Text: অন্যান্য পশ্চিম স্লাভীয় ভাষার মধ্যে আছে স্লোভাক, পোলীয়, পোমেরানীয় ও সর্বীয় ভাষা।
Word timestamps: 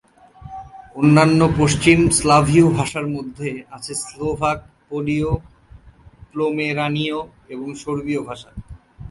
অন্যান্য 0.95 1.41
পশ্চিম 1.59 1.99
স্লাভীয় 2.09 2.67
ভাষার 2.77 3.07
মধ্যে 3.07 3.49
আছে 3.71 3.93
স্লোভাক, 4.03 4.57
পোলীয়, 4.89 5.31
পোমেরানীয় 6.33 7.17
ও 7.59 7.65
সর্বীয় 7.83 8.21
ভাষা। 8.23 8.49